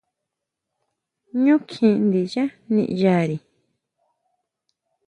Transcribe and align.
ʼÑu 1.41 1.55
kjín 1.69 1.93
ndiyá 2.05 2.45
niʼyari. 2.73 3.37